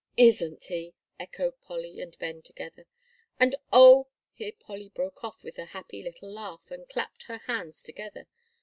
"Isn't 0.17 0.63
he!" 0.63 0.95
echoed 1.19 1.61
Polly 1.61 2.01
and 2.01 2.17
Ben 2.17 2.41
together. 2.41 2.87
"And 3.39 3.55
oh" 3.71 4.07
here 4.33 4.51
Polly 4.59 4.89
broke 4.89 5.23
off 5.23 5.43
with 5.43 5.59
a 5.59 5.65
happy 5.77 6.01
little 6.01 6.31
laugh, 6.33 6.71
and 6.71 6.89
clapped 6.89 7.21
her 7.27 7.37
hands 7.45 7.83
together. 7.83 8.25